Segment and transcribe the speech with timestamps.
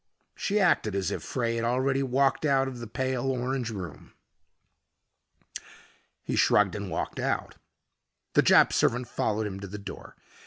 [0.35, 4.13] She acted as if Frey had already walked out of the pale orange room.
[6.23, 7.57] He shrugged and walked out.
[8.33, 10.15] The Jap servant followed him to the door.